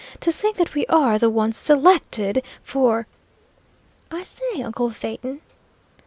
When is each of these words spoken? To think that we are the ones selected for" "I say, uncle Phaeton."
To 0.21 0.31
think 0.31 0.57
that 0.57 0.73
we 0.73 0.87
are 0.87 1.19
the 1.19 1.29
ones 1.29 1.55
selected 1.57 2.41
for" 2.63 3.05
"I 4.19 4.23
say, 4.23 4.63
uncle 4.63 4.89
Phaeton." 4.89 5.41